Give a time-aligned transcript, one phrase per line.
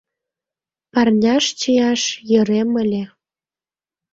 [0.91, 3.03] Парняш чияш йӧрем ыле.